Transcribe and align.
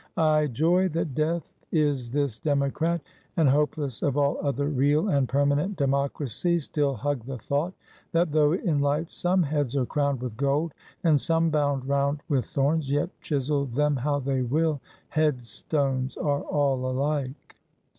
I 0.17 0.47
joy 0.47 0.87
that 0.89 1.13
Death 1.13 1.53
is 1.71 2.09
this 2.09 2.39
Democrat; 2.39 3.01
and 3.37 3.47
hopeless 3.47 4.01
of 4.01 4.17
all 4.17 4.39
other 4.43 4.67
real 4.67 5.07
and 5.09 5.29
permanent 5.29 5.77
democracies, 5.77 6.63
still 6.63 6.95
hug 6.95 7.23
the 7.25 7.37
thought, 7.37 7.73
that 8.11 8.31
though 8.31 8.53
in 8.53 8.79
life 8.79 9.11
some 9.11 9.43
heads 9.43 9.75
are 9.75 9.85
crowned 9.85 10.21
with 10.21 10.35
gold, 10.37 10.73
and 11.03 11.21
some 11.21 11.51
bound 11.51 11.87
round 11.87 12.23
with 12.29 12.45
thorns, 12.47 12.89
yet 12.89 13.11
chisel 13.21 13.65
them 13.67 13.97
how 13.97 14.17
they 14.17 14.41
will, 14.41 14.81
head 15.09 15.45
stones 15.45 16.17
are 16.17 16.41
all 16.45 16.89
alike. 16.89 17.55